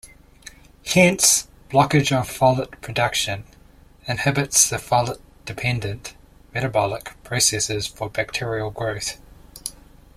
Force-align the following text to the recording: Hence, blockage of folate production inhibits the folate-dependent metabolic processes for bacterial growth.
Hence, 0.83 1.47
blockage 1.69 2.11
of 2.11 2.27
folate 2.27 2.81
production 2.81 3.43
inhibits 4.07 4.67
the 4.67 4.77
folate-dependent 4.77 6.15
metabolic 6.55 7.11
processes 7.23 7.85
for 7.85 8.09
bacterial 8.09 8.71
growth. 8.71 9.21